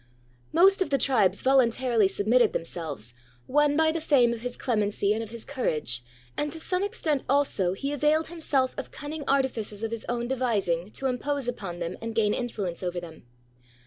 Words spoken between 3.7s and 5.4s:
by the fame of his clemency and of